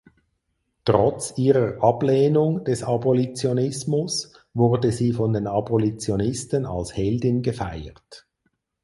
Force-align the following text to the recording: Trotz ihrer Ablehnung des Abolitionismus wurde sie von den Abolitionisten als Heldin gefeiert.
Trotz 0.83 1.37
ihrer 1.37 1.83
Ablehnung 1.83 2.63
des 2.63 2.81
Abolitionismus 2.81 4.33
wurde 4.55 4.91
sie 4.91 5.13
von 5.13 5.31
den 5.33 5.45
Abolitionisten 5.45 6.65
als 6.65 6.97
Heldin 6.97 7.43
gefeiert. 7.43 8.25